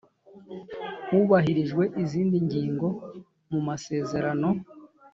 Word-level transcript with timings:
hubahirijwe 1.09 1.83
izindi 2.03 2.37
ngingo 2.45 2.87
mu 3.51 3.59
masezerano 3.67 4.49